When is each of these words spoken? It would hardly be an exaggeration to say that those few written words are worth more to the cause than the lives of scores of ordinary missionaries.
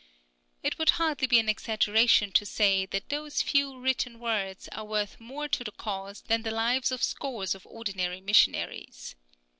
It 0.63 0.79
would 0.79 0.89
hardly 0.97 1.27
be 1.27 1.37
an 1.37 1.47
exaggeration 1.47 2.31
to 2.31 2.43
say 2.43 2.87
that 2.87 3.09
those 3.09 3.43
few 3.43 3.77
written 3.79 4.17
words 4.19 4.67
are 4.71 4.83
worth 4.83 5.19
more 5.19 5.47
to 5.49 5.63
the 5.63 5.71
cause 5.71 6.23
than 6.23 6.41
the 6.41 6.49
lives 6.49 6.91
of 6.91 7.03
scores 7.03 7.53
of 7.53 7.67
ordinary 7.67 8.19
missionaries. 8.19 9.15